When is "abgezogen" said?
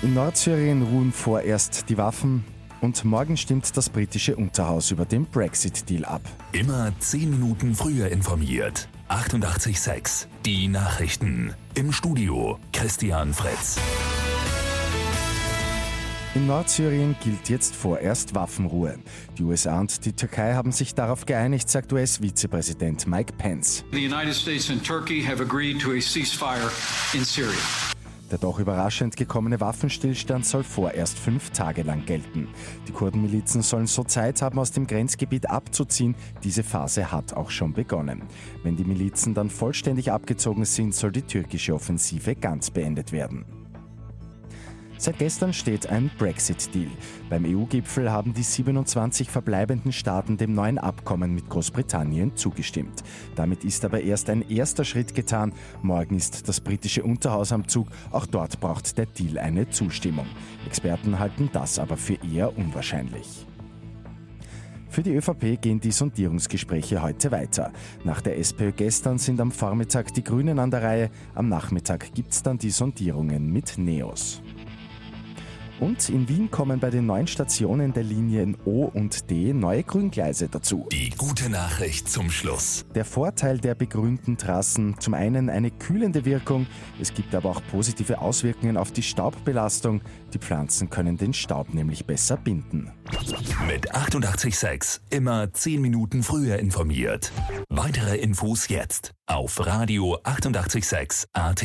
40.12-40.64